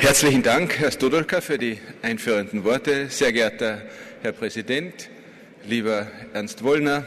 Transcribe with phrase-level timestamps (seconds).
[0.00, 3.10] Herzlichen Dank, Herr Stodolka, für die einführenden Worte.
[3.10, 3.82] Sehr geehrter
[4.22, 5.10] Herr Präsident,
[5.66, 7.06] lieber Ernst Wollner,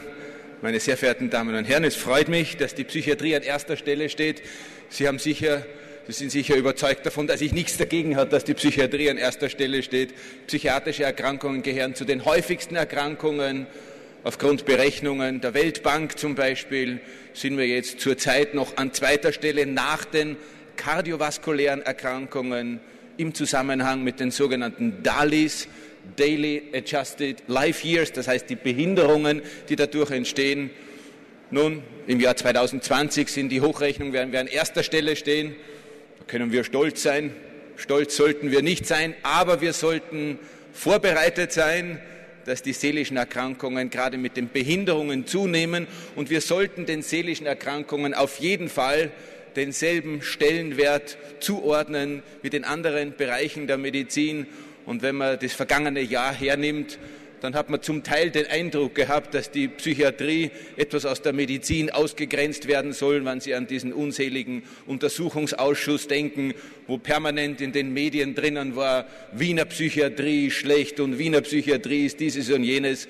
[0.61, 4.09] meine sehr verehrten Damen und Herren, es freut mich, dass die Psychiatrie an erster Stelle
[4.09, 4.43] steht.
[4.89, 5.65] Sie haben sicher
[6.05, 9.49] Sie sind sicher überzeugt davon, dass ich nichts dagegen habe, dass die Psychiatrie an erster
[9.49, 10.13] Stelle steht.
[10.45, 13.65] Psychiatrische Erkrankungen gehören zu den häufigsten Erkrankungen.
[14.23, 16.99] Aufgrund Berechnungen der Weltbank zum Beispiel
[17.33, 20.37] sind wir jetzt zurzeit noch an zweiter Stelle nach den
[20.75, 22.79] kardiovaskulären Erkrankungen
[23.17, 25.67] im Zusammenhang mit den sogenannten DALIs,
[26.17, 30.69] Daily Adjusted Life Years, das heißt die Behinderungen, die dadurch entstehen.
[31.51, 35.55] Nun, im Jahr 2020 sind die Hochrechnungen, werden wir an erster Stelle stehen.
[36.19, 37.33] Da können wir stolz sein.
[37.77, 40.39] Stolz sollten wir nicht sein, aber wir sollten
[40.73, 41.99] vorbereitet sein,
[42.45, 48.13] dass die seelischen Erkrankungen gerade mit den Behinderungen zunehmen und wir sollten den seelischen Erkrankungen
[48.13, 49.11] auf jeden Fall
[49.55, 54.47] denselben Stellenwert zuordnen wie den anderen Bereichen der Medizin.
[54.85, 56.99] Und wenn man das vergangene Jahr hernimmt,
[57.43, 61.89] dann hat man zum Teil den Eindruck gehabt, dass die Psychiatrie etwas aus der Medizin
[61.89, 66.53] ausgegrenzt werden soll, wenn Sie an diesen unseligen Untersuchungsausschuss denken,
[66.87, 72.49] wo permanent in den Medien drinnen war, Wiener Psychiatrie schlecht und Wiener Psychiatrie ist dieses
[72.49, 73.09] und jenes.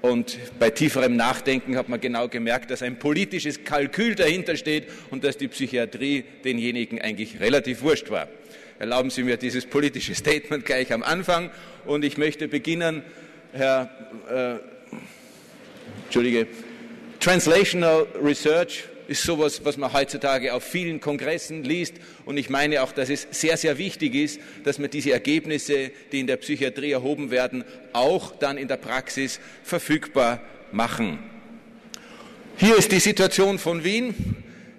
[0.00, 5.24] Und bei tieferem Nachdenken hat man genau gemerkt, dass ein politisches Kalkül dahinter steht und
[5.24, 8.28] dass die Psychiatrie denjenigen eigentlich relativ wurscht war.
[8.78, 11.50] Erlauben Sie mir dieses politische Statement gleich am Anfang
[11.84, 13.02] und ich möchte beginnen
[13.52, 13.90] Herr,
[14.30, 14.58] äh,
[16.04, 16.46] Entschuldige,
[17.18, 21.94] Translational Research ist sowas, was man heutzutage auf vielen Kongressen liest.
[22.26, 26.20] Und ich meine auch, dass es sehr, sehr wichtig ist, dass man diese Ergebnisse, die
[26.20, 30.40] in der Psychiatrie erhoben werden, auch dann in der Praxis verfügbar
[30.72, 31.18] machen.
[32.58, 34.14] Hier ist die Situation von Wien.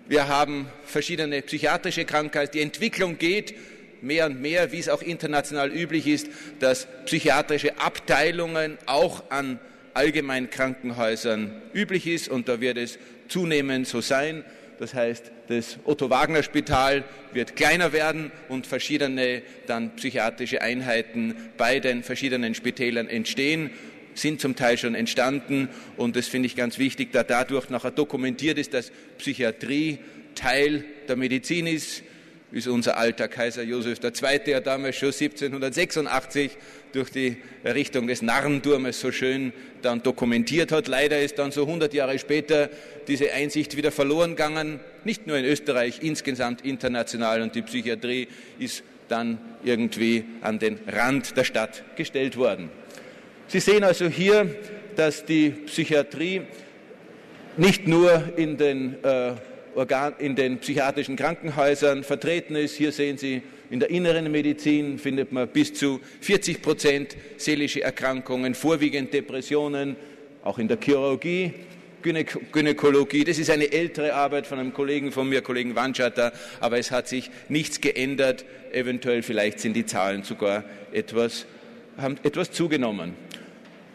[0.07, 2.53] Wir haben verschiedene psychiatrische Krankheiten.
[2.53, 3.55] Die Entwicklung geht
[4.01, 6.27] mehr und mehr, wie es auch international üblich ist,
[6.59, 9.59] dass psychiatrische Abteilungen auch an
[9.93, 14.43] allgemeinen Krankenhäusern üblich ist und da wird es zunehmend so sein.
[14.79, 17.03] Das heißt, das Otto-Wagner-Spital
[17.33, 23.71] wird kleiner werden und verschiedene dann psychiatrische Einheiten bei den verschiedenen Spitälern entstehen
[24.15, 28.57] sind zum Teil schon entstanden und das finde ich ganz wichtig, da dadurch nachher dokumentiert
[28.57, 29.99] ist, dass Psychiatrie
[30.35, 32.03] Teil der Medizin ist,
[32.51, 34.51] es unser alter Kaiser Josef II.
[34.51, 36.57] ja damals schon 1786
[36.91, 40.87] durch die Errichtung des Narrenturmes so schön dann dokumentiert hat.
[40.87, 42.69] Leider ist dann so 100 Jahre später
[43.07, 48.27] diese Einsicht wieder verloren gegangen, nicht nur in Österreich, insgesamt international und die Psychiatrie
[48.57, 52.69] ist dann irgendwie an den Rand der Stadt gestellt worden.
[53.47, 54.55] Sie sehen also hier,
[54.95, 56.41] dass die Psychiatrie
[57.57, 59.33] nicht nur in den äh,
[59.79, 62.75] Organ in den psychiatrischen Krankenhäusern vertreten ist.
[62.75, 68.55] Hier sehen Sie, in der inneren Medizin findet man bis zu 40 Prozent seelische Erkrankungen,
[68.55, 69.95] vorwiegend Depressionen,
[70.43, 71.53] auch in der Chirurgie,
[72.01, 73.23] Gynäkologie.
[73.23, 77.07] Das ist eine ältere Arbeit von einem Kollegen von mir, Kollegen Wanschatter, aber es hat
[77.07, 78.45] sich nichts geändert.
[78.71, 81.45] Eventuell vielleicht sind die Zahlen sogar etwas,
[81.97, 83.13] haben etwas zugenommen.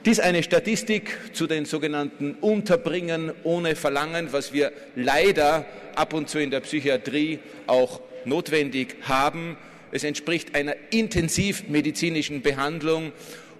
[0.05, 6.39] Dies eine Statistik zu den sogenannten Unterbringen ohne Verlangen, was wir leider ab und zu
[6.39, 9.57] in der Psychiatrie auch notwendig haben.
[9.93, 13.13] Es entspricht einer intensivmedizinischen Behandlung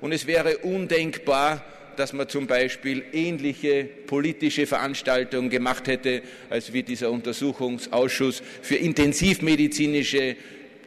[0.03, 1.65] und es wäre undenkbar,
[1.97, 10.37] dass man zum Beispiel ähnliche politische Veranstaltungen gemacht hätte, als wie dieser Untersuchungsausschuss für intensivmedizinische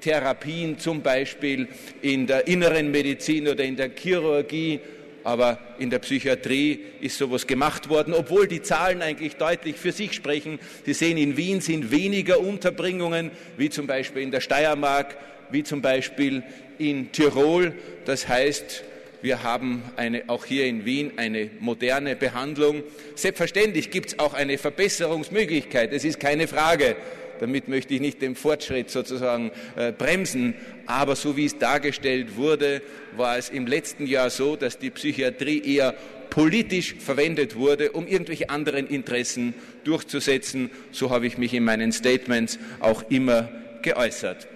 [0.01, 1.67] Therapien, zum Beispiel
[2.03, 4.81] in der inneren Medizin oder in der Chirurgie
[5.27, 10.13] aber in der Psychiatrie ist sowas gemacht worden, obwohl die Zahlen eigentlich deutlich für sich
[10.13, 10.57] sprechen.
[10.85, 15.17] Sie sehen, in Wien sind weniger Unterbringungen, wie zum Beispiel in der Steiermark,
[15.51, 16.43] wie zum Beispiel
[16.77, 17.73] in Tirol.
[18.05, 18.85] Das heißt,
[19.21, 22.83] wir haben eine, auch hier in Wien eine moderne Behandlung.
[23.15, 26.95] Selbstverständlich gibt es auch eine Verbesserungsmöglichkeit, es ist keine Frage.
[27.39, 30.55] Damit möchte ich nicht den Fortschritt sozusagen äh, bremsen.
[30.85, 32.81] Aber so wie es dargestellt wurde,
[33.15, 35.95] war es im letzten Jahr so, dass die Psychiatrie eher
[36.29, 39.53] politisch verwendet wurde, um irgendwelche anderen Interessen
[39.83, 40.69] durchzusetzen.
[40.91, 43.49] So habe ich mich in meinen Statements auch immer
[43.81, 44.47] geäußert.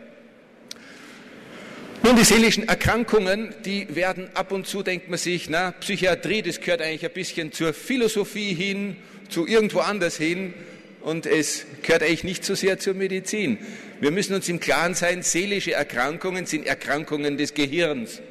[2.04, 6.60] Nun, die seelischen Erkrankungen, die werden ab und zu, denkt man sich, na, Psychiatrie, das
[6.60, 8.96] gehört eigentlich ein bisschen zur Philosophie hin,
[9.30, 10.54] zu irgendwo anders hin
[11.02, 13.58] und es gehört eigentlich nicht so sehr zur Medizin.
[14.00, 18.22] Wir müssen uns im Klaren sein, seelische Erkrankungen sind Erkrankungen des Gehirns.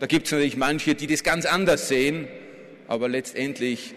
[0.00, 2.28] Da gibt es natürlich manche, die das ganz anders sehen,
[2.88, 3.94] aber letztendlich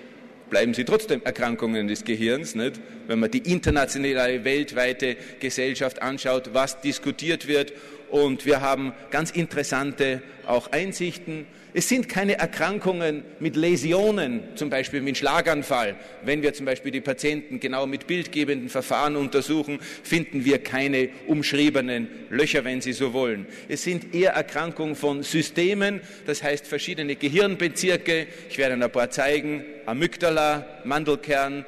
[0.50, 2.56] bleiben sie trotzdem Erkrankungen des Gehirns.
[2.56, 2.80] Nicht?
[3.10, 7.74] wenn man die internationale, weltweite Gesellschaft anschaut, was diskutiert wird.
[8.12, 11.48] Und wir haben ganz interessante auch Einsichten.
[11.72, 15.96] Es sind keine Erkrankungen mit Läsionen, zum Beispiel mit Schlaganfall.
[16.26, 22.08] Wenn wir zum Beispiel die Patienten genau mit bildgebenden Verfahren untersuchen, finden wir keine umschriebenen
[22.32, 23.46] Löcher, wenn Sie so wollen.
[23.68, 28.26] Es sind eher Erkrankungen von Systemen, das heißt verschiedene Gehirnbezirke.
[28.50, 29.64] Ich werde ein paar zeigen.
[29.86, 31.66] Amygdala, Mandelkern,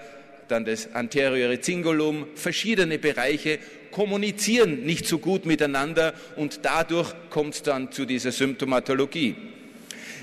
[0.47, 3.59] dann das anteriore Cingulum, verschiedene Bereiche
[3.91, 9.35] kommunizieren nicht so gut miteinander und dadurch kommt es dann zu dieser Symptomatologie.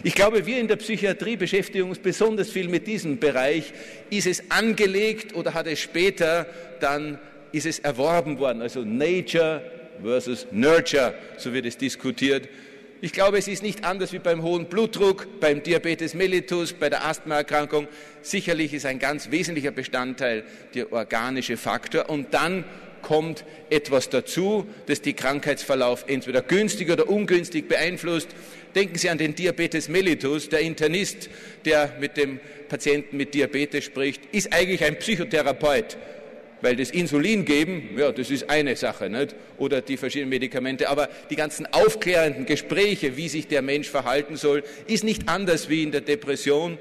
[0.05, 3.73] Ich glaube, wir in der Psychiatrie beschäftigen uns besonders viel mit diesem Bereich.
[4.11, 6.47] Ist es angelegt oder hat es später
[6.81, 7.19] dann,
[7.51, 8.63] ist es erworben worden?
[8.63, 9.63] Also Nature
[10.03, 12.49] versus Nurture, so wird es diskutiert.
[13.01, 17.07] Ich glaube, es ist nicht anders wie beim hohen Blutdruck, beim Diabetes mellitus, bei der
[17.07, 17.89] Asthmaerkrankung.
[18.23, 22.11] Sicherlich ist ein ganz wesentlicher Bestandteil der organische Faktor.
[22.11, 22.65] Und dann
[23.03, 28.29] kommt etwas dazu, das die Krankheitsverlauf entweder günstig oder ungünstig beeinflusst.
[28.79, 30.51] Denken Sie an den Diabetes mellitus.
[30.51, 31.29] Der Internist,
[31.65, 32.39] der mit dem
[32.69, 35.97] Patienten mit Diabetes spricht, ist eigentlich ein Psychotherapeut.
[36.61, 39.35] Weil das Insulin geben, ja, das ist eine Sache, nicht?
[39.57, 40.89] oder die verschiedenen Medikamente.
[40.89, 45.83] Aber die ganzen aufklärenden Gespräche, wie sich der Mensch verhalten soll, ist nicht anders wie
[45.83, 46.79] in der Depression.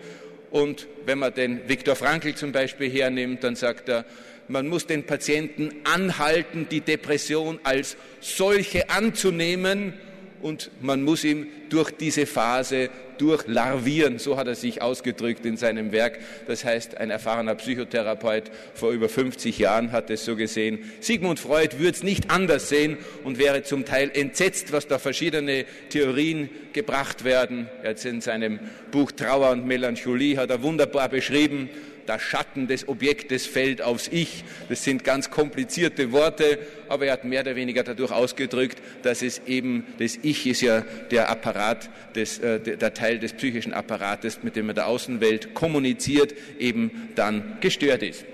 [0.51, 4.05] Und wenn man den Viktor Frankl zum Beispiel hernimmt, dann sagt er,
[4.49, 9.93] man muss den Patienten anhalten, die Depression als solche anzunehmen
[10.41, 14.19] und man muss ihm durch diese Phase durchlarvieren.
[14.19, 16.19] So hat er sich ausgedrückt in seinem Werk.
[16.47, 20.79] Das heißt, ein erfahrener Psychotherapeut vor über 50 Jahren hat es so gesehen.
[20.99, 25.65] Sigmund Freud würde es nicht anders sehen und wäre zum Teil entsetzt, was da verschiedene
[25.89, 27.69] Theorien gebracht werden.
[27.83, 28.59] Jetzt in seinem
[28.91, 31.69] Buch Trauer und Melancholie hat er wunderbar beschrieben,
[32.07, 34.43] der Schatten des Objektes fällt aufs Ich.
[34.69, 36.59] Das sind ganz komplizierte Worte,
[36.89, 40.81] aber er hat mehr oder weniger dadurch ausgedrückt, dass es eben das Ich ist ja
[41.11, 46.33] der Apparat, des, äh, der Teil des psychischen Apparates, mit dem man der Außenwelt kommuniziert,
[46.59, 48.25] eben dann gestört ist.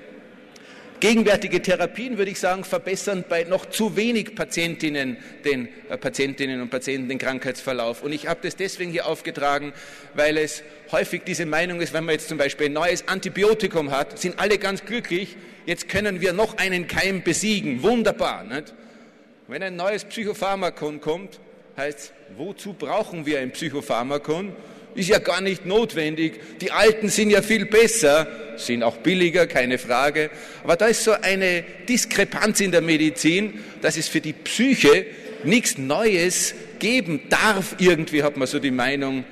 [1.04, 6.70] Gegenwärtige Therapien, würde ich sagen, verbessern bei noch zu wenig Patientinnen den äh, Patientinnen und
[6.70, 8.04] Patienten den Krankheitsverlauf.
[8.04, 9.74] Und ich habe das deswegen hier aufgetragen,
[10.14, 10.64] weil es
[10.94, 14.58] häufig diese Meinung ist, wenn man jetzt zum Beispiel ein neues Antibiotikum hat, sind alle
[14.58, 15.36] ganz glücklich,
[15.66, 17.84] jetzt können wir noch einen Keim besiegen.
[17.84, 18.46] Wunderbar.
[18.46, 18.74] Nicht?
[19.50, 21.42] Wenn ein neues Psychopharmakon kommt,
[21.76, 24.56] heißt es, wozu brauchen wir ein Psychopharmakon?
[24.96, 26.40] Ist ja gar nicht notwendig.
[26.62, 30.30] Die alten sind ja viel besser, sind auch billiger, keine Frage.
[30.64, 35.06] Aber da ist so eine Diskrepanz in der Medizin, dass es für die Psyche
[35.44, 37.76] nichts Neues geben darf.
[37.80, 39.26] Irgendwie hat man so die Meinung,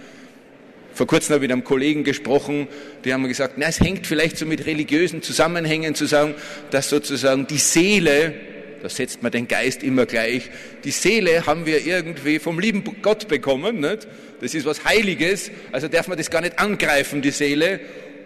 [0.93, 2.67] vor kurzem habe ich mit einem Kollegen gesprochen,
[3.05, 6.35] die haben gesagt, na, es hängt vielleicht so mit religiösen Zusammenhängen zusammen,
[6.71, 8.33] dass sozusagen die Seele,
[8.81, 10.49] da setzt man den Geist immer gleich,
[10.83, 14.07] die Seele haben wir irgendwie vom lieben Gott bekommen, nicht?
[14.41, 17.79] das ist was Heiliges, also darf man das gar nicht angreifen, die Seele,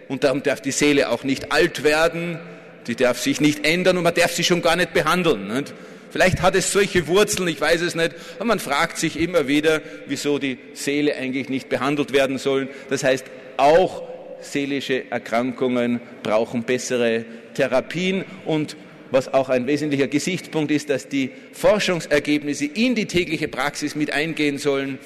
[0.08, 2.40] und darum darf die Seele auch nicht alt werden,
[2.88, 5.48] die darf sich nicht ändern und man darf sie schon gar nicht behandeln.
[5.48, 5.74] Nicht?
[6.12, 9.82] Vielleicht hat es solche Wurzeln, ich weiß es nicht, aber man fragt sich immer wieder,
[10.08, 12.70] wieso die Seele eigentlich nicht behandelt werden soll.
[12.90, 13.26] Das heißt,
[13.58, 14.04] auch
[14.40, 17.26] seelische Erkrankungen brauchen bessere
[17.56, 18.78] Therapien und
[19.16, 24.58] was auch ein wesentlicher Gesichtspunkt ist, dass die Forschungsergebnisse in die tägliche Praxis mit eingehen
[24.58, 25.00] sollen.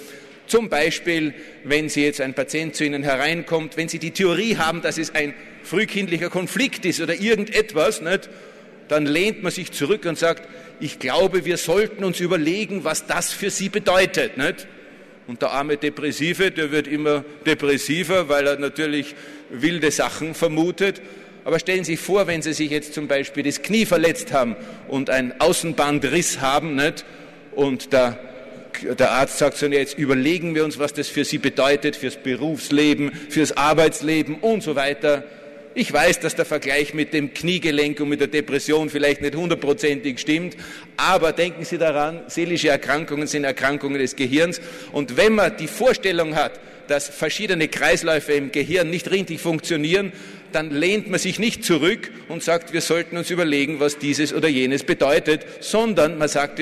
[0.47, 4.81] Zum Beispiel, wenn Sie jetzt ein Patient zu Ihnen hereinkommt, wenn Sie die Theorie haben,
[4.81, 8.29] dass es ein frühkindlicher Konflikt ist oder irgendetwas, nicht,
[8.87, 10.49] dann lehnt man sich zurück und sagt,
[10.79, 14.37] ich glaube, wir sollten uns überlegen, was das für Sie bedeutet.
[14.37, 14.67] Nicht?
[15.27, 19.13] Und der arme Depressive, der wird immer depressiver, weil er natürlich
[19.51, 20.99] wilde Sachen vermutet.
[21.45, 24.55] Aber stellen Sie sich vor, wenn Sie sich jetzt zum Beispiel das Knie verletzt haben
[24.87, 27.05] und einen Außenbandriss haben, nicht?
[27.55, 28.19] und der
[28.83, 33.11] der Arzt sagt so, jetzt überlegen wir uns, was das für Sie bedeutet, fürs Berufsleben,
[33.29, 35.23] fürs Arbeitsleben und so weiter.
[35.75, 40.19] Ich weiß, dass der Vergleich mit dem Kniegelenk und mit der Depression vielleicht nicht hundertprozentig
[40.19, 40.57] stimmt,
[40.97, 46.35] aber denken Sie daran, seelische Erkrankungen sind Erkrankungen des Gehirns und wenn man die Vorstellung
[46.35, 50.11] hat, dass verschiedene Kreisläufe im Gehirn nicht richtig funktionieren,
[50.51, 54.47] dann lehnt man sich nicht zurück und sagt, wir sollten uns überlegen, was dieses oder
[54.47, 56.59] jenes bedeutet, sondern man sagt,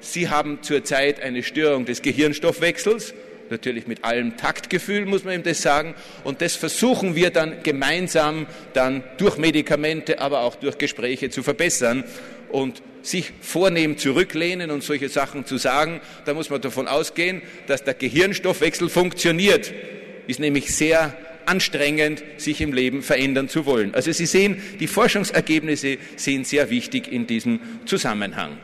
[0.00, 3.14] Sie haben zurzeit eine Störung des Gehirnstoffwechsels,
[3.50, 5.94] natürlich mit allem Taktgefühl, muss man ihm das sagen.
[6.24, 12.04] Und das versuchen wir dann gemeinsam dann durch Medikamente, aber auch durch Gespräche zu verbessern.
[12.50, 17.84] Und sich vornehm zurücklehnen und solche Sachen zu sagen, da muss man davon ausgehen, dass
[17.84, 19.72] der Gehirnstoffwechsel funktioniert,
[20.26, 23.94] ist nämlich sehr anstrengend, sich im Leben verändern zu wollen.
[23.94, 28.58] Also Sie sehen, die Forschungsergebnisse sind sehr wichtig in diesem Zusammenhang.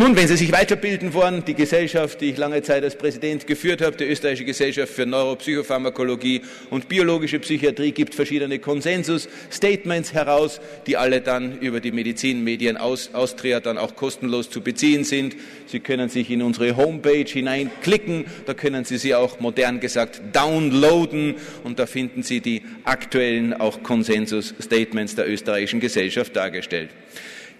[0.00, 3.82] Nun, wenn Sie sich weiterbilden wollen, die Gesellschaft, die ich lange Zeit als Präsident geführt
[3.82, 6.40] habe, die Österreichische Gesellschaft für Neuropsychopharmakologie
[6.70, 13.60] und biologische Psychiatrie, gibt verschiedene Konsensus-Statements heraus, die alle dann über die Medizinmedien aus Austria
[13.60, 15.36] dann auch kostenlos zu beziehen sind.
[15.66, 21.34] Sie können sich in unsere Homepage hineinklicken, da können Sie sie auch modern gesagt downloaden
[21.62, 26.88] und da finden Sie die aktuellen auch Konsensus-Statements der österreichischen Gesellschaft dargestellt.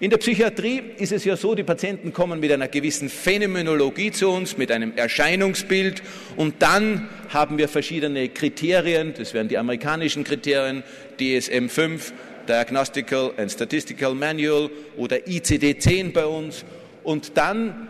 [0.01, 4.29] In der Psychiatrie ist es ja so, die Patienten kommen mit einer gewissen Phänomenologie zu
[4.29, 6.01] uns, mit einem Erscheinungsbild.
[6.37, 10.81] Und dann haben wir verschiedene Kriterien, das wären die amerikanischen Kriterien,
[11.19, 12.13] DSM-5,
[12.49, 16.65] Diagnostical and Statistical Manual oder ICD-10 bei uns.
[17.03, 17.87] Und dann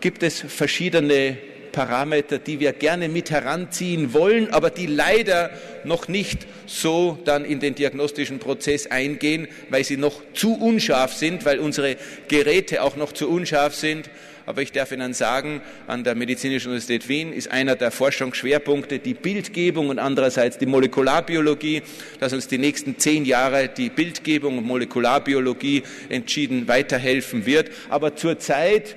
[0.00, 1.36] gibt es verschiedene
[1.74, 5.50] Parameter, die wir gerne mit heranziehen wollen, aber die leider
[5.82, 11.44] noch nicht so dann in den diagnostischen Prozess eingehen, weil sie noch zu unscharf sind,
[11.44, 11.96] weil unsere
[12.28, 14.08] Geräte auch noch zu unscharf sind.
[14.46, 19.14] Aber ich darf Ihnen sagen, an der Medizinischen Universität Wien ist einer der Forschungsschwerpunkte die
[19.14, 21.82] Bildgebung und andererseits die Molekularbiologie,
[22.20, 27.70] dass uns die nächsten zehn Jahre die Bildgebung und Molekularbiologie entschieden weiterhelfen wird.
[27.88, 28.96] Aber zurzeit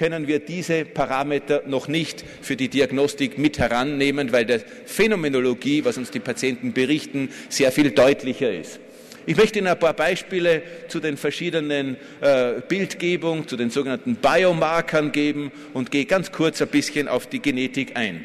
[0.00, 5.98] können wir diese Parameter noch nicht für die Diagnostik mit herannehmen, weil der Phänomenologie, was
[5.98, 8.80] uns die Patienten berichten, sehr viel deutlicher ist.
[9.26, 15.12] Ich möchte Ihnen ein paar Beispiele zu den verschiedenen äh, Bildgebungen, zu den sogenannten Biomarkern
[15.12, 18.24] geben und gehe ganz kurz ein bisschen auf die Genetik ein.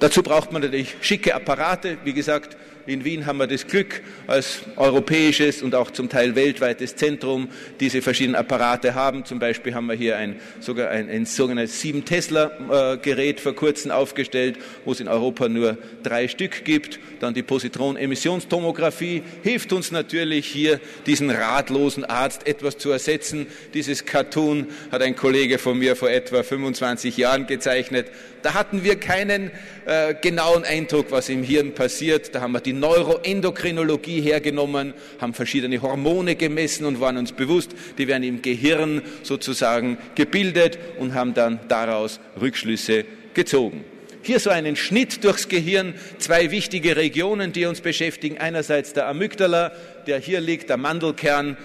[0.00, 1.98] Dazu braucht man natürlich schicke Apparate.
[2.02, 2.56] Wie gesagt,
[2.88, 7.48] in Wien haben wir das Glück, als europäisches und auch zum Teil weltweites Zentrum
[7.80, 9.26] diese verschiedenen Apparate haben.
[9.26, 14.92] Zum Beispiel haben wir hier ein, sogar ein, ein sogenanntes 7-Tesla-Gerät vor kurzem aufgestellt, wo
[14.92, 16.98] es in Europa nur drei Stück gibt.
[17.20, 23.48] Dann die Positronemissionstomographie hilft uns natürlich hier, diesen ratlosen Arzt etwas zu ersetzen.
[23.74, 28.06] Dieses Cartoon hat ein Kollege von mir vor etwa 25 Jahren gezeichnet.
[28.42, 29.50] Da hatten wir keinen
[29.84, 32.34] äh, genauen Eindruck, was im Hirn passiert.
[32.34, 38.08] Da haben wir die Neuroendokrinologie hergenommen, haben verschiedene Hormone gemessen und waren uns bewusst, die
[38.08, 43.04] werden im Gehirn sozusagen gebildet und haben dann daraus Rückschlüsse
[43.34, 43.84] gezogen.
[44.22, 48.38] Hier so einen Schnitt durchs Gehirn, zwei wichtige Regionen, die uns beschäftigen.
[48.38, 49.72] Einerseits der Amygdala,
[50.06, 51.56] der hier liegt, der Mandelkern.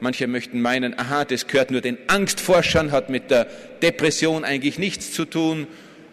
[0.00, 3.46] Manche möchten meinen, aha, das gehört nur den Angstforschern, hat mit der
[3.82, 5.66] Depression eigentlich nichts zu tun.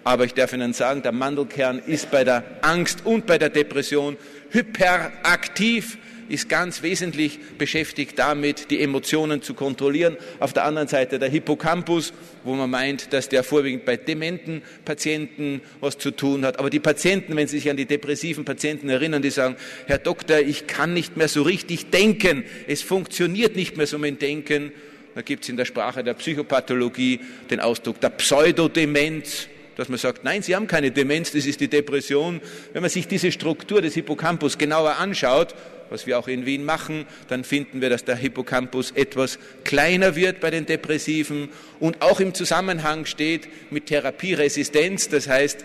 [0.03, 4.15] Aber ich darf Ihnen sagen, der Mandelkern ist bei der Angst und bei der Depression
[4.51, 5.97] hyperaktiv,
[6.29, 10.17] ist ganz wesentlich beschäftigt damit, die Emotionen zu kontrollieren.
[10.39, 12.13] Auf der anderen Seite der Hippocampus,
[12.43, 16.59] wo man meint, dass der vorwiegend bei dementen Patienten was zu tun hat.
[16.59, 20.39] Aber die Patienten, wenn Sie sich an die depressiven Patienten erinnern, die sagen, Herr Doktor,
[20.39, 24.71] ich kann nicht mehr so richtig denken, es funktioniert nicht mehr so mein Denken.
[25.15, 29.47] Da gibt es in der Sprache der Psychopathologie den Ausdruck der Pseudodemenz
[29.77, 32.41] dass man sagt, nein, Sie haben keine Demenz, das ist die Depression.
[32.73, 35.55] Wenn man sich diese Struktur des Hippocampus genauer anschaut,
[35.89, 40.39] was wir auch in Wien machen, dann finden wir, dass der Hippocampus etwas kleiner wird
[40.39, 45.09] bei den Depressiven und auch im Zusammenhang steht mit Therapieresistenz.
[45.09, 45.63] Das heißt,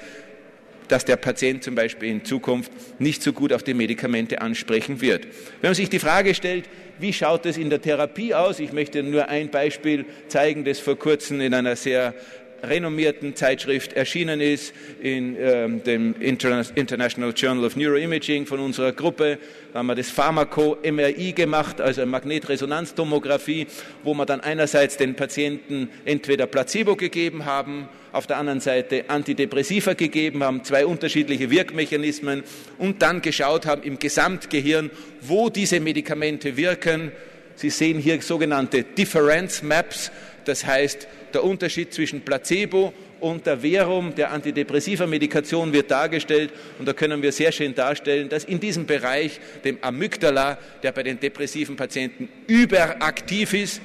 [0.88, 5.24] dass der Patient zum Beispiel in Zukunft nicht so gut auf die Medikamente ansprechen wird.
[5.60, 8.60] Wenn man sich die Frage stellt, wie schaut es in der Therapie aus?
[8.60, 12.14] Ich möchte nur ein Beispiel zeigen, das vor kurzem in einer sehr
[12.62, 19.38] renommierten Zeitschrift erschienen ist, in ähm, dem International Journal of Neuroimaging von unserer Gruppe.
[19.72, 23.66] Da haben wir das Pharmako-MRI gemacht, also Magnetresonanztomographie,
[24.04, 29.94] wo wir dann einerseits den Patienten entweder Placebo gegeben haben, auf der anderen Seite Antidepressiva
[29.94, 32.44] gegeben haben, zwei unterschiedliche Wirkmechanismen
[32.78, 34.90] und dann geschaut haben im Gesamtgehirn,
[35.22, 37.12] wo diese Medikamente wirken.
[37.54, 40.10] Sie sehen hier sogenannte Difference Maps,
[40.44, 46.50] das heißt, der Unterschied zwischen Placebo und der Verum, der antidepressiver Medikation, wird dargestellt.
[46.78, 51.04] Und da können wir sehr schön darstellen, dass in diesem Bereich, dem Amygdala, der bei
[51.04, 53.80] den depressiven Patienten überaktiv ist,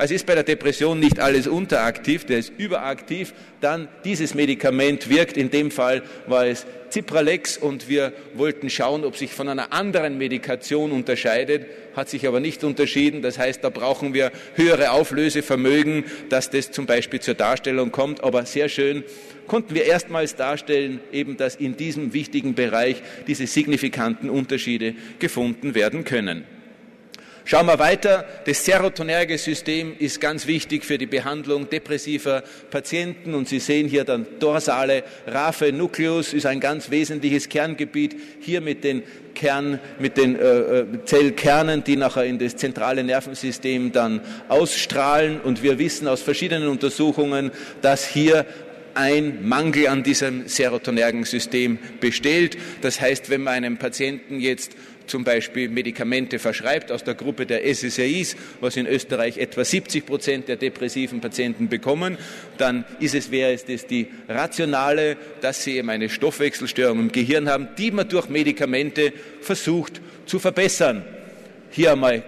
[0.00, 5.36] also ist bei der Depression nicht alles unteraktiv, der ist überaktiv, dann dieses Medikament wirkt.
[5.36, 10.16] In dem Fall war es Cipralex und wir wollten schauen, ob sich von einer anderen
[10.16, 13.20] Medikation unterscheidet, hat sich aber nicht unterschieden.
[13.20, 18.24] Das heißt, da brauchen wir höhere Auflösevermögen, dass das zum Beispiel zur Darstellung kommt.
[18.24, 19.04] Aber sehr schön
[19.48, 26.04] konnten wir erstmals darstellen, eben, dass in diesem wichtigen Bereich diese signifikanten Unterschiede gefunden werden
[26.04, 26.46] können.
[27.44, 28.24] Schauen wir weiter.
[28.44, 33.34] Das serotonerge System ist ganz wichtig für die Behandlung depressiver Patienten.
[33.34, 38.16] Und Sie sehen hier dann dorsale Raphe Nucleus ist ein ganz wesentliches Kerngebiet.
[38.40, 39.02] Hier mit den
[39.34, 45.40] Kern, mit den äh, äh, Zellkernen, die nachher in das zentrale Nervensystem dann ausstrahlen.
[45.40, 48.46] Und wir wissen aus verschiedenen Untersuchungen, dass hier
[48.94, 52.56] ein Mangel an diesem serotonergen System besteht.
[52.80, 54.72] Das heißt, wenn man einem Patienten jetzt
[55.06, 60.48] zum Beispiel Medikamente verschreibt aus der Gruppe der SSRIs, was in Österreich etwa 70 Prozent
[60.48, 62.16] der depressiven Patienten bekommen,
[62.56, 67.48] dann ist es, wäre es das die rationale, dass sie eben eine Stoffwechselstörung im Gehirn
[67.48, 71.04] haben, die man durch Medikamente versucht zu verbessern.
[71.70, 72.22] Hier einmal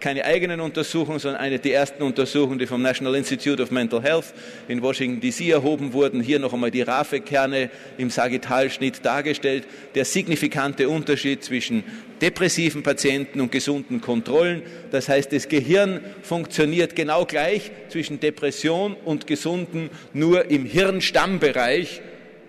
[0.00, 4.32] keine eigenen Untersuchungen, sondern eine der ersten Untersuchungen, die vom National Institute of Mental Health
[4.68, 6.20] in Washington DC erhoben wurden.
[6.20, 9.66] Hier noch einmal die Raphe-Kerne im Sagittalschnitt dargestellt.
[9.94, 11.84] Der signifikante Unterschied zwischen
[12.20, 14.62] depressiven Patienten und gesunden Kontrollen.
[14.90, 22.02] Das heißt, das Gehirn funktioniert genau gleich zwischen Depression und gesunden, nur im Hirnstammbereich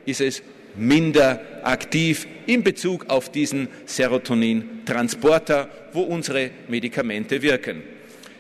[0.06, 0.44] ist es
[0.82, 7.84] minder aktiv in Bezug auf diesen Serotonin-Transporter, wo unsere Medikamente wirken.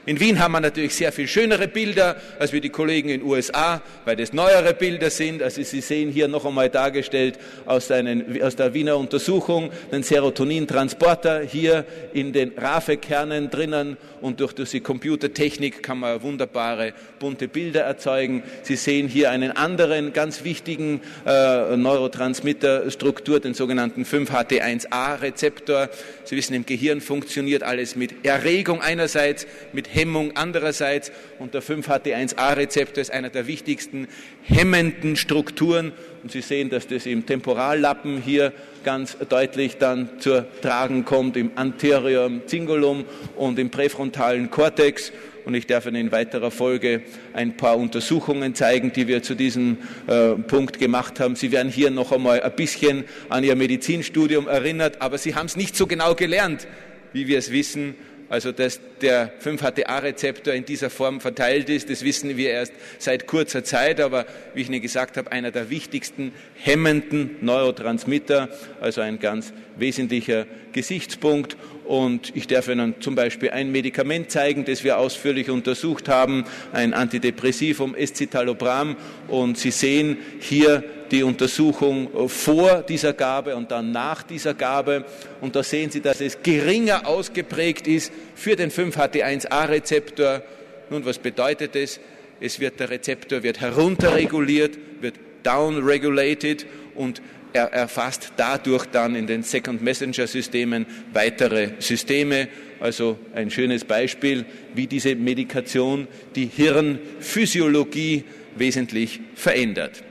[0.07, 3.29] In Wien haben wir natürlich sehr viel schönere Bilder als wir die Kollegen in den
[3.29, 5.43] USA, weil das neuere Bilder sind.
[5.43, 11.41] Also Sie sehen hier noch einmal dargestellt aus, einen, aus der Wiener Untersuchung den Serotonintransporter
[11.41, 18.41] hier in den RAFE-Kernen drinnen und durch diese Computertechnik kann man wunderbare bunte Bilder erzeugen.
[18.63, 25.89] Sie sehen hier einen anderen ganz wichtigen äh, Neurotransmitterstruktur, den sogenannten 5-HT1A-Rezeptor.
[26.23, 31.11] Sie wissen, im Gehirn funktioniert alles mit Erregung einerseits, mit Hemmung andererseits.
[31.39, 34.07] Und der 5-HT1A-Rezeptor ist einer der wichtigsten
[34.43, 35.91] hemmenden Strukturen.
[36.23, 41.51] Und Sie sehen, dass das im Temporallappen hier ganz deutlich dann zur Tragen kommt, im
[41.55, 43.05] Anterior Cingulum
[43.35, 45.11] und im präfrontalen Kortex.
[45.45, 47.01] Und ich darf Ihnen in weiterer Folge
[47.33, 51.35] ein paar Untersuchungen zeigen, die wir zu diesem äh, Punkt gemacht haben.
[51.35, 55.55] Sie werden hier noch einmal ein bisschen an Ihr Medizinstudium erinnert, aber Sie haben es
[55.55, 56.67] nicht so genau gelernt,
[57.13, 57.95] wie wir es wissen
[58.31, 63.65] also dass der 5-HTA-Rezeptor in dieser Form verteilt ist, das wissen wir erst seit kurzer
[63.65, 68.47] Zeit, aber wie ich Ihnen gesagt habe, einer der wichtigsten hemmenden Neurotransmitter,
[68.79, 71.57] also ein ganz wesentlicher Gesichtspunkt.
[71.83, 76.93] Und ich darf Ihnen zum Beispiel ein Medikament zeigen, das wir ausführlich untersucht haben, ein
[76.93, 78.95] Antidepressivum Escitalopram.
[79.27, 85.03] Und Sie sehen hier die Untersuchung vor dieser Gabe und dann nach dieser Gabe.
[85.41, 90.41] Und da sehen Sie, dass es geringer ausgeprägt ist für den 5-HT1A-Rezeptor.
[90.89, 91.99] Nun, was bedeutet das?
[92.39, 97.21] Es wird, der Rezeptor wird herunterreguliert, wird downregulated und
[97.53, 102.47] er erfasst dadurch dann in den Second Messenger Systemen weitere Systeme.
[102.79, 108.23] Also ein schönes Beispiel, wie diese Medikation die Hirnphysiologie
[108.55, 110.03] wesentlich verändert.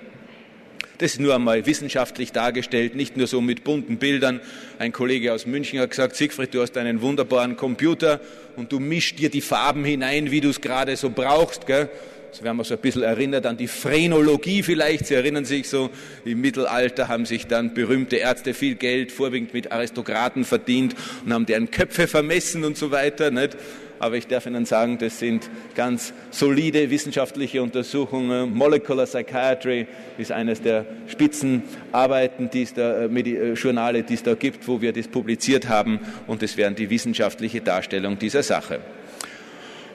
[1.00, 4.42] Das ist nur einmal wissenschaftlich dargestellt, nicht nur so mit bunten Bildern.
[4.78, 8.20] Ein Kollege aus München hat gesagt, Siegfried, du hast einen wunderbaren Computer
[8.56, 11.66] und du mischst dir die Farben hinein, wie du es gerade so brauchst.
[11.66, 11.88] Gell?
[12.32, 15.06] So werden wir so ein bisschen erinnert an die Phrenologie vielleicht.
[15.06, 15.88] Sie erinnern sich so,
[16.26, 21.46] im Mittelalter haben sich dann berühmte Ärzte viel Geld vorwiegend mit Aristokraten verdient und haben
[21.46, 23.30] deren Köpfe vermessen und so weiter.
[23.30, 23.56] Nicht?
[24.00, 28.52] Aber ich darf Ihnen sagen, das sind ganz solide wissenschaftliche Untersuchungen.
[28.54, 29.86] Molecular Psychiatry
[30.18, 34.80] ist eines der Spitzenarbeiten, die es da, äh, äh, Journale, die es da gibt, wo
[34.80, 38.80] wir das publiziert haben und das wäre die wissenschaftliche Darstellung dieser Sache.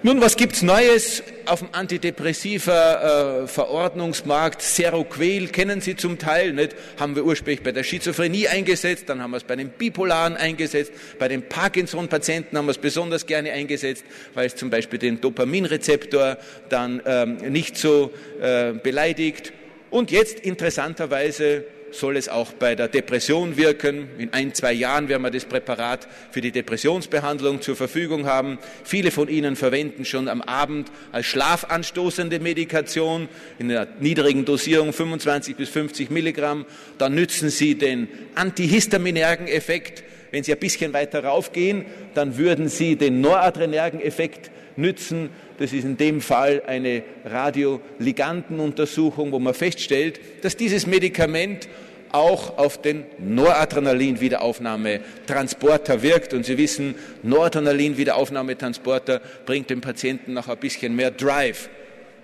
[0.06, 4.62] Nun, was gibt's Neues auf dem antidepressiver äh, Verordnungsmarkt?
[4.62, 6.76] Seroquel kennen Sie zum Teil, nicht?
[7.00, 10.92] Haben wir ursprünglich bei der Schizophrenie eingesetzt, dann haben wir es bei den Bipolaren eingesetzt,
[11.18, 16.38] bei den Parkinson-Patienten haben wir es besonders gerne eingesetzt, weil es zum Beispiel den Dopaminrezeptor
[16.70, 19.54] dann ähm, nicht so äh, beleidigt.
[19.90, 21.66] Und jetzt interessanterweise
[22.00, 24.10] soll es auch bei der Depression wirken.
[24.18, 28.58] In ein, zwei Jahren werden wir das Präparat für die Depressionsbehandlung zur Verfügung haben.
[28.84, 33.28] Viele von Ihnen verwenden schon am Abend als schlafanstoßende Medikation
[33.60, 36.66] in einer niedrigen Dosierung 25 bis 50 Milligramm.
[36.98, 40.04] Dann nützen Sie den antihistaminergen Effekt.
[40.32, 45.30] Wenn Sie ein bisschen weiter raufgehen, dann würden Sie den noradrenergen Effekt nützen.
[45.58, 51.70] Das ist in dem Fall eine Radioligandenuntersuchung, wo man feststellt, dass dieses Medikament
[52.12, 56.34] auch auf den Noradrenalin-Wiederaufnahmetransporter wirkt.
[56.34, 61.70] Und Sie wissen, Noradrenalin-Wiederaufnahmetransporter bringt dem Patienten noch ein bisschen mehr Drive.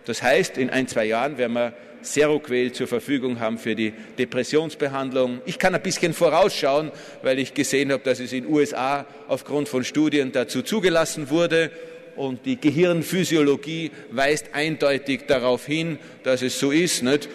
[0.05, 5.41] Das heißt, in ein, zwei Jahren werden wir Seroquel zur Verfügung haben für die Depressionsbehandlung.
[5.45, 6.91] Ich kann ein bisschen vorausschauen,
[7.21, 11.71] weil ich gesehen habe, dass es in den USA aufgrund von Studien dazu zugelassen wurde.
[12.15, 17.03] Und die Gehirnphysiologie weist eindeutig darauf hin, dass es so ist.
[17.03, 17.29] Nicht?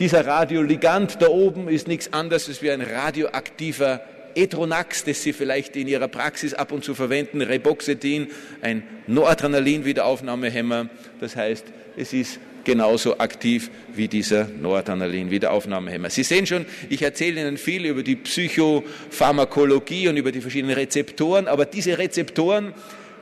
[0.00, 4.00] Dieser Radioligand da oben ist nichts anderes als wie ein radioaktiver
[4.34, 8.28] Etronax, das Sie vielleicht in Ihrer Praxis ab und zu verwenden, Reboxetin,
[8.62, 10.88] ein Noradrenalin-Wiederaufnahmehemmer.
[11.20, 11.66] Das heißt,
[11.98, 16.08] es ist genauso aktiv wie dieser Noradrenalin-Wiederaufnahmehemmer.
[16.08, 21.46] Sie sehen schon, ich erzähle Ihnen viel über die Psychopharmakologie und über die verschiedenen Rezeptoren,
[21.46, 22.72] aber diese Rezeptoren,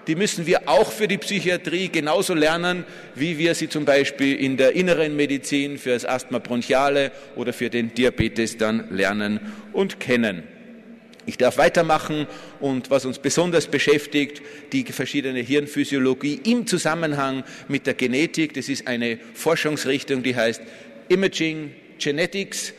[0.08, 4.56] die müssen wir auch für die Psychiatrie genauso lernen, wie wir sie zum Beispiel in
[4.56, 9.38] der inneren Medizin für das Asthma bronchiale oder für den Diabetes dann lernen
[9.74, 10.44] und kennen.
[11.26, 12.26] Ich darf weitermachen
[12.58, 14.40] und was uns besonders beschäftigt,
[14.72, 18.54] die verschiedene Hirnphysiologie im Zusammenhang mit der Genetik.
[18.54, 20.62] Das ist eine Forschungsrichtung, die heißt
[21.10, 22.72] Imaging Genetics.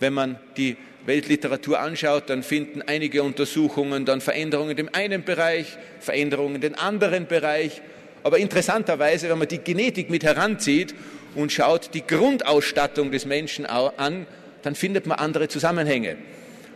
[0.00, 0.76] Wenn man die
[1.06, 7.26] Weltliteratur anschaut, dann finden einige Untersuchungen dann Veränderungen dem einen Bereich, Veränderungen in den anderen
[7.26, 7.80] Bereich.
[8.22, 10.94] Aber interessanterweise, wenn man die Genetik mit heranzieht
[11.34, 14.26] und schaut die Grundausstattung des Menschen an,
[14.62, 16.16] dann findet man andere Zusammenhänge.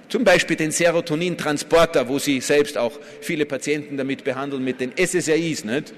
[0.09, 5.65] Zum Beispiel den Serotonintransporter, wo Sie selbst auch viele Patienten damit behandeln, mit den SSRIs.
[5.65, 5.93] Nicht?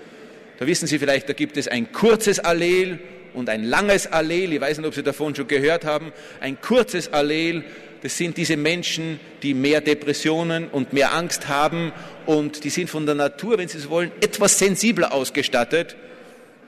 [0.59, 2.99] Da wissen Sie vielleicht, da gibt es ein kurzes Allel
[3.35, 4.53] und ein langes Allel.
[4.53, 6.13] Ich weiß nicht, ob Sie davon schon gehört haben.
[6.41, 7.65] Ein kurzes Allel,
[8.03, 11.93] das sind diese Menschen, die mehr Depressionen und mehr Angst haben
[12.27, 15.97] und die sind von der Natur, wenn Sie es wollen, etwas sensibler ausgestattet.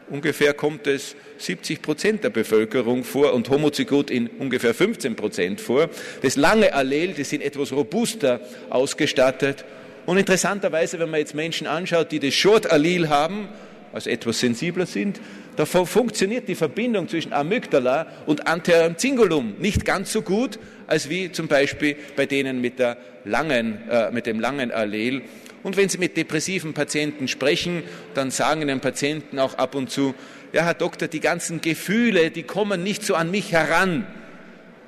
[0.09, 5.91] Ungefähr kommt es 70 Prozent der Bevölkerung vor und homozygot in ungefähr 15 Prozent vor.
[6.23, 9.65] Das lange Allel, die sind etwas robuster ausgestattet.
[10.07, 13.49] Und interessanterweise, wenn man jetzt Menschen anschaut, die das Short Allel haben,
[13.93, 15.21] also etwas sensibler sind,
[15.57, 21.31] da funktioniert die Verbindung zwischen Amygdala und Anteriorem cingulum nicht ganz so gut, als wie
[21.33, 25.23] zum Beispiel bei denen mit, der langen, äh, mit dem langen Allel.
[25.63, 27.83] Und wenn Sie mit depressiven Patienten sprechen,
[28.15, 30.15] dann sagen den Patienten auch ab und zu,
[30.53, 34.07] ja, Herr Doktor, die ganzen Gefühle, die kommen nicht so an mich heran.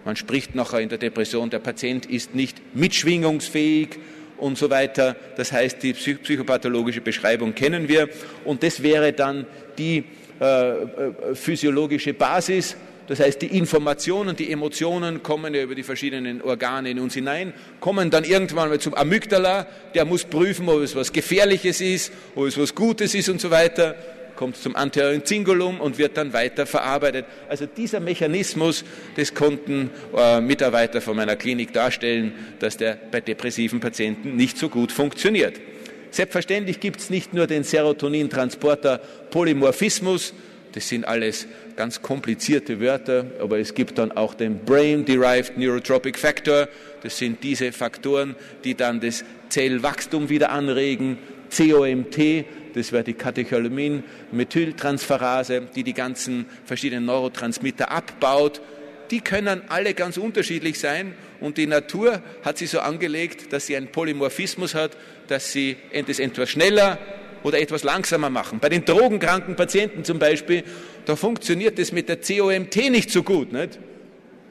[0.04, 3.98] Man spricht nachher in der Depression, der Patient ist nicht mitschwingungsfähig
[4.36, 5.16] und so weiter.
[5.36, 8.08] Das heißt, die psychopathologische Beschreibung kennen wir
[8.44, 9.46] und das wäre dann
[9.78, 10.04] die
[10.40, 10.84] äh, äh,
[11.34, 12.76] physiologische Basis.
[13.06, 17.52] Das heißt, die Informationen, die Emotionen kommen ja über die verschiedenen Organe in uns hinein,
[17.78, 22.46] kommen dann irgendwann mal zum Amygdala, der muss prüfen, ob es was Gefährliches ist, ob
[22.46, 23.94] es was Gutes ist und so weiter
[24.36, 27.24] kommt zum anterior Cingulum und wird dann weiter verarbeitet.
[27.48, 28.84] Also dieser Mechanismus,
[29.16, 34.68] das konnten äh, Mitarbeiter von meiner Klinik darstellen, dass der bei depressiven Patienten nicht so
[34.68, 35.58] gut funktioniert.
[36.16, 40.32] Selbstverständlich gibt es nicht nur den Serotonintransporter Polymorphismus,
[40.72, 46.68] das sind alles ganz komplizierte Wörter, aber es gibt dann auch den Brain-Derived Neurotropic Factor.
[47.02, 51.18] Das sind diese Faktoren, die dann das Zellwachstum wieder anregen.
[51.54, 58.62] COMT, das wäre die Katecholamine-Methyltransferase, die die ganzen verschiedenen Neurotransmitter abbaut.
[59.10, 63.76] Die können alle ganz unterschiedlich sein und die Natur hat sie so angelegt, dass sie
[63.76, 64.96] einen Polymorphismus hat,
[65.28, 66.98] dass sie es etwas schneller
[67.42, 68.58] oder etwas langsamer machen.
[68.58, 70.64] Bei den drogenkranken Patienten zum Beispiel,
[71.04, 73.52] da funktioniert es mit der COMT nicht so gut.
[73.52, 73.78] Nicht?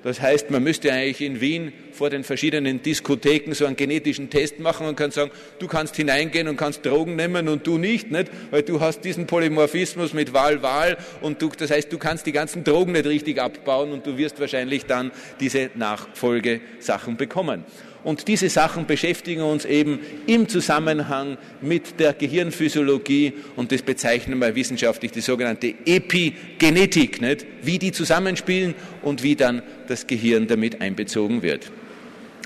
[0.06, 4.60] Das heißt, man müsste eigentlich in Wien vor den verschiedenen Diskotheken so einen genetischen Test
[4.60, 8.30] machen und kann sagen, du kannst hineingehen und kannst Drogen nehmen und du nicht, nicht?
[8.52, 12.34] weil du hast diesen Polymorphismus mit Wahl, Wahl und du, das heißt, du kannst die
[12.34, 17.66] ganzen Drogen nicht richtig abbauen und du wirst wahrscheinlich dann diese Nachfolgesachen bekommen.
[18.06, 24.54] Und diese Sachen beschäftigen uns eben im Zusammenhang mit der Gehirnphysiologie und das bezeichnen wir
[24.54, 27.48] wissenschaftlich die sogenannte Epigenetik, nicht?
[27.64, 31.72] wie die zusammenspielen und wie dann das Gehirn damit einbezogen wird.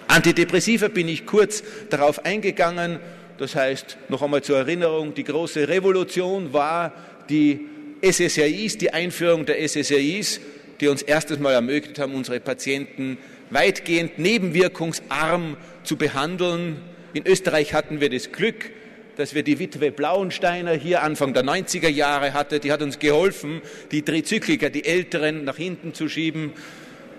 [0.07, 2.99] Antidepressiva bin ich kurz darauf eingegangen.
[3.37, 6.93] Das heißt, noch einmal zur Erinnerung, die große Revolution war
[7.29, 7.59] die
[8.01, 10.39] SSRIs, die Einführung der SSRIs,
[10.79, 13.17] die uns erstes Mal ermöglicht haben, unsere Patienten
[13.49, 16.77] weitgehend nebenwirkungsarm zu behandeln.
[17.13, 18.71] In Österreich hatten wir das Glück,
[19.17, 22.61] dass wir die Witwe Blauensteiner hier Anfang der 90er Jahre hatten.
[22.61, 26.53] Die hat uns geholfen, die Trizykliker, die Älteren, nach hinten zu schieben,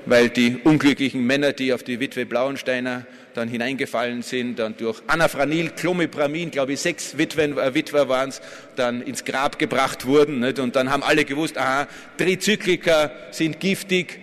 [0.07, 5.71] weil die unglücklichen Männer, die auf die Witwe Blauensteiner dann hineingefallen sind, dann durch Anafranil,
[5.71, 8.41] Clomipramin, glaube ich, sechs Witwen, äh, Witwer waren es,
[8.77, 10.41] dann ins Grab gebracht wurden.
[10.41, 10.59] Nicht?
[10.59, 14.20] Und dann haben alle gewusst, aha, Trizykliker sind giftig,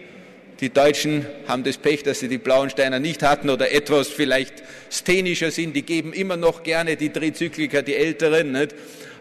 [0.60, 5.52] die Deutschen haben das Pech, dass sie die Blauensteiner nicht hatten oder etwas vielleicht stenischer
[5.52, 5.76] sind.
[5.76, 8.52] Die geben immer noch gerne die Trizykliker, die Älteren.
[8.52, 8.74] Nicht?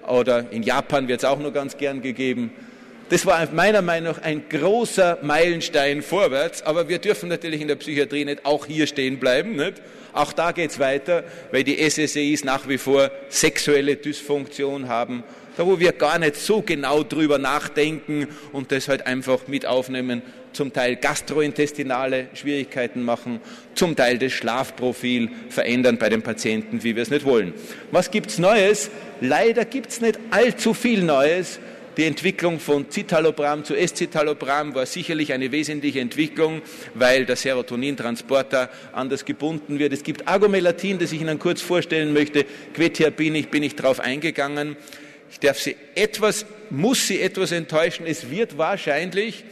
[0.06, 2.52] Oder in Japan wird es auch nur ganz gern gegeben.
[3.08, 7.76] Das war meiner Meinung nach ein großer Meilenstein vorwärts, aber wir dürfen natürlich in der
[7.76, 9.54] Psychiatrie nicht auch hier stehen bleiben.
[9.54, 9.74] Nicht?
[10.12, 11.22] Auch da geht es weiter,
[11.52, 15.22] weil die SSEIs nach wie vor sexuelle Dysfunktion haben,
[15.56, 20.22] da wo wir gar nicht so genau drüber nachdenken und das halt einfach mit aufnehmen,
[20.56, 23.40] zum Teil gastrointestinale Schwierigkeiten machen,
[23.74, 27.52] zum Teil das Schlafprofil verändern bei den Patienten, wie wir es nicht wollen.
[27.92, 28.90] Was gibt's Neues?
[29.20, 31.60] Leider gibt's nicht allzu viel Neues.
[31.96, 36.60] Die Entwicklung von Citalopram zu Escitalopram war sicherlich eine wesentliche Entwicklung,
[36.94, 39.94] weil der Serotonintransporter anders gebunden wird.
[39.94, 42.44] Es gibt Agomelatin, das ich Ihnen kurz vorstellen möchte.
[42.74, 44.76] Quetiapin, ich bin nicht darauf eingegangen.
[45.30, 48.06] Ich darf Sie etwas, muss Sie etwas enttäuschen.
[48.06, 49.44] Es wird wahrscheinlich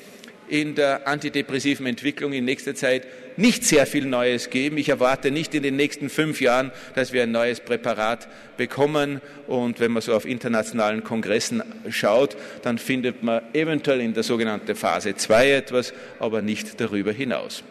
[0.48, 4.78] in der antidepressiven Entwicklung in nächster Zeit nicht sehr viel Neues geben.
[4.78, 9.20] Ich erwarte nicht in den nächsten fünf Jahren, dass wir ein neues Präparat bekommen.
[9.46, 14.74] Und wenn man so auf internationalen Kongressen schaut, dann findet man eventuell in der sogenannten
[14.76, 17.64] Phase 2 etwas, aber nicht darüber hinaus.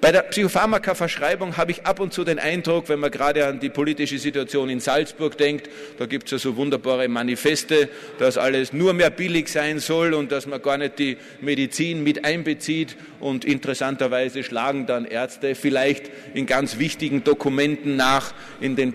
[0.00, 3.68] Bei der Psychopharmaka-Verschreibung habe ich ab und zu den Eindruck, wenn man gerade an die
[3.68, 7.88] politische Situation in Salzburg denkt, da gibt es ja so wunderbare Manifeste,
[8.20, 12.24] dass alles nur mehr billig sein soll und dass man gar nicht die Medizin mit
[12.24, 12.96] einbezieht.
[13.18, 18.92] Und interessanterweise schlagen dann Ärzte vielleicht in ganz wichtigen Dokumenten nach in den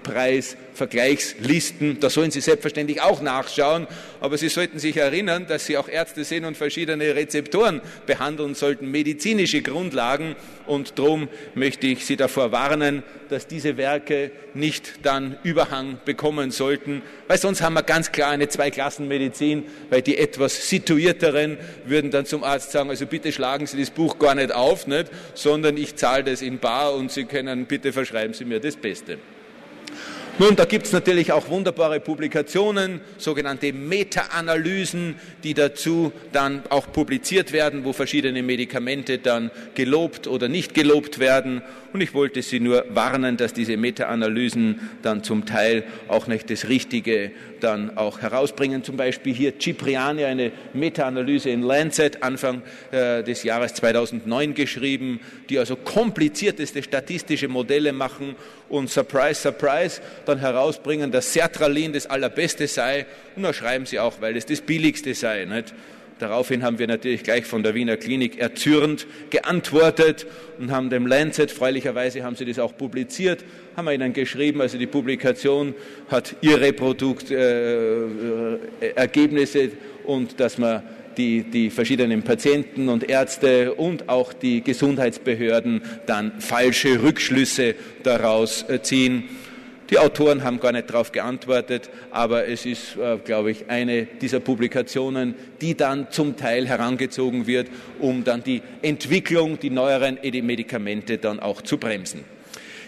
[0.73, 1.99] Preisvergleichslisten.
[1.99, 3.87] Da sollen Sie selbstverständlich auch nachschauen,
[4.19, 8.89] aber Sie sollten sich erinnern, dass Sie auch Ärzte sind und verschiedene Rezeptoren behandeln sollten,
[8.91, 15.97] medizinische Grundlagen und darum möchte ich Sie davor warnen, dass diese Werke nicht dann Überhang
[16.05, 22.11] bekommen sollten, weil sonst haben wir ganz klar eine Zweiklassenmedizin, weil die etwas situierteren würden
[22.11, 25.77] dann zum Arzt sagen, also bitte schlagen Sie das Buch gar nicht auf, nicht, sondern
[25.77, 29.17] ich zahle das in bar und Sie können, bitte verschreiben Sie mir das Beste.
[30.39, 37.51] Nun, da gibt es natürlich auch wunderbare Publikationen, sogenannte Meta-Analysen, die dazu dann auch publiziert
[37.51, 41.61] werden, wo verschiedene Medikamente dann gelobt oder nicht gelobt werden.
[41.93, 46.67] Und ich wollte Sie nur warnen, dass diese Meta-Analysen dann zum Teil auch nicht das
[46.67, 48.83] Richtige dann auch herausbringen.
[48.83, 55.59] Zum Beispiel hier Cipriani, eine Meta-Analyse in Lancet Anfang äh, des Jahres 2009 geschrieben, die
[55.59, 58.35] also komplizierteste statistische Modelle machen
[58.69, 63.05] und surprise, surprise, dann herausbringen, dass Sertralin das Allerbeste sei.
[63.35, 65.45] Und dann schreiben sie auch, weil es das Billigste sei.
[65.45, 65.75] Nicht?
[66.19, 70.25] Daraufhin haben wir natürlich gleich von der Wiener Klinik erzürnt geantwortet
[70.59, 73.45] und haben dem Lancet, freundlicherweise haben sie das auch publiziert,
[73.75, 75.75] haben wir ihnen geschrieben, also die Publikation
[76.09, 79.71] hat ihre Produktergebnisse äh,
[80.05, 80.83] und dass man
[81.17, 88.81] die, die verschiedenen Patienten und Ärzte und auch die Gesundheitsbehörden dann falsche Rückschlüsse daraus äh,
[88.81, 89.25] ziehen.
[89.93, 94.39] Die Autoren haben gar nicht darauf geantwortet, aber es ist, äh, glaube ich, eine dieser
[94.39, 97.67] Publikationen, die dann zum Teil herangezogen wird,
[97.99, 102.25] um dann die Entwicklung, die neueren Medikamente dann auch zu bremsen.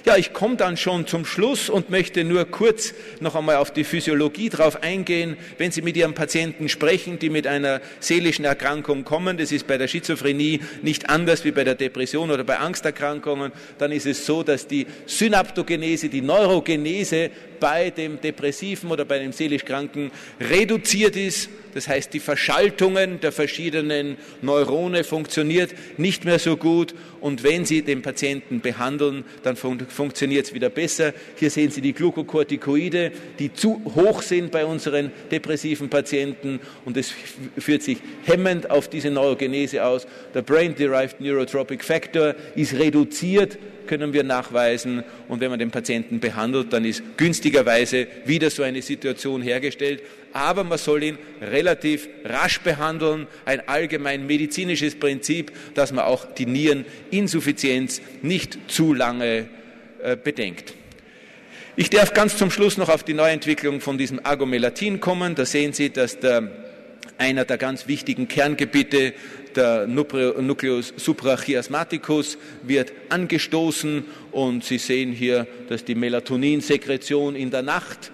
[0.05, 3.83] Ja, ich komme dann schon zum Schluss und möchte nur kurz noch einmal auf die
[3.83, 5.35] Physiologie drauf eingehen.
[5.57, 9.79] Wenn Sie mit Ihrem Patienten sprechen, die mit einer seelischen Erkrankung kommen, das ist bei
[9.79, 14.43] der Schizophrenie nicht anders wie bei der Depression oder bei Angsterkrankungen, dann ist es so,
[14.43, 17.31] dass die Synaptogenese, die Neurogenese
[17.65, 21.49] bei dem Depressiven oder bei dem seelisch Kranken reduziert ist.
[21.73, 26.93] Das heißt, die Verschaltungen der verschiedenen Neurone funktioniert nicht mehr so gut.
[27.21, 31.11] Und wenn Sie den Patienten behandeln, dann fun funktioniert es wieder besser.
[31.37, 36.59] Hier sehen Sie die Glukokortikoide, die zu hoch sind bei unseren depressiven Patienten.
[36.85, 37.15] Und es
[37.57, 40.05] führt sich hemmend auf diese Neurogenese aus.
[40.35, 45.03] Der Brain-Derived Neurotropic Factor ist reduziert können wir nachweisen.
[45.27, 47.03] Und wenn man den Patienten behandelt, dann ist
[47.55, 50.01] günstigerweise wieder so eine Situation hergestellt.
[50.33, 53.27] Aber man soll ihn relativ rasch behandeln.
[53.45, 59.47] Ein allgemein medizinisches Prinzip, dass man auch die Niereninsuffizienz nicht zu lange
[60.03, 60.73] äh, bedenkt.
[61.77, 65.35] Ich darf ganz zum Schluss noch auf die Neuentwicklung von diesem Agomelatin kommen.
[65.35, 66.51] Da sehen Sie, dass der,
[67.17, 69.13] einer der ganz wichtigen Kerngebiete
[69.55, 78.11] der Nucleus suprachiasmaticus wird angestoßen und Sie sehen hier, dass die Melatoninsekretion in der Nacht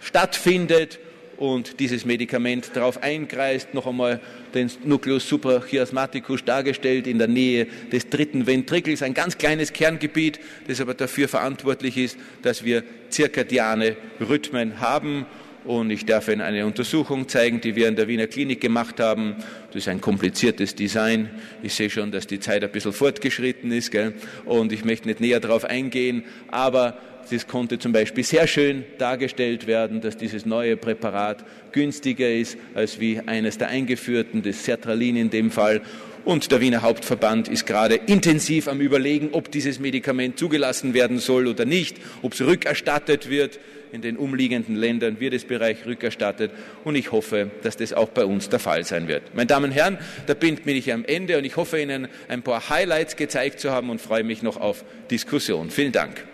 [0.00, 0.98] stattfindet
[1.40, 4.20] und dieses Medikament darauf eingreist, noch einmal
[4.54, 10.82] den Nucleus suprachiasmaticus dargestellt in der Nähe des dritten Ventrikels, ein ganz kleines Kerngebiet, das
[10.82, 15.24] aber dafür verantwortlich ist, dass wir zirkadiane Rhythmen haben
[15.64, 19.36] und ich darf Ihnen eine Untersuchung zeigen, die wir in der Wiener Klinik gemacht haben.
[19.68, 21.28] Das ist ein kompliziertes Design.
[21.62, 23.90] Ich sehe schon, dass die Zeit ein bisschen fortgeschritten ist.
[23.90, 24.14] Gell?
[24.46, 26.24] Und ich möchte nicht näher darauf eingehen.
[26.50, 26.98] Aber
[27.30, 32.98] das konnte zum Beispiel sehr schön dargestellt werden, dass dieses neue Präparat günstiger ist als
[32.98, 35.82] wie eines der eingeführten, das Sertralin in dem Fall.
[36.24, 41.46] Und der Wiener Hauptverband ist gerade intensiv am Überlegen, ob dieses Medikament zugelassen werden soll
[41.46, 43.58] oder nicht, ob es rückerstattet wird.
[43.92, 46.52] In den umliegenden Ländern wird es Bereich rückerstattet.
[46.84, 49.34] Und ich hoffe, dass das auch bei uns der Fall sein wird.
[49.34, 52.68] Meine Damen und Herren, da bin ich am Ende und ich hoffe Ihnen ein paar
[52.68, 55.70] Highlights gezeigt zu haben und freue mich noch auf Diskussion.
[55.70, 56.29] Vielen Dank.